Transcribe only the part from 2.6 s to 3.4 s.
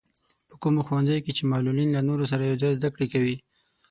زده کړې کوي.